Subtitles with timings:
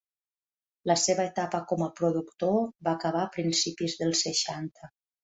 [0.91, 2.55] La seva etapa com a productor
[2.87, 4.91] va acabar a principis dels seixanta.